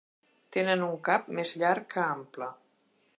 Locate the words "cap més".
1.09-1.53